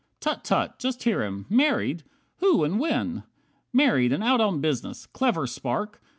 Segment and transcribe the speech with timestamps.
[0.19, 0.43] Tut!
[0.43, 0.79] Tut!
[0.79, 1.45] Just hear him!
[1.47, 2.01] Married!
[2.37, 3.21] Who, and when?
[3.71, 5.05] Married, and out on business.
[5.05, 6.01] Clever Spark!